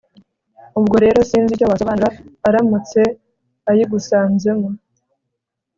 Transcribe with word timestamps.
ubwo 0.79 0.95
rero 1.03 1.19
sinzi 1.29 1.51
icyo 1.53 1.65
wasobanura 1.71 2.09
aramutse 2.47 3.01
ayigusanzemo 3.69 4.67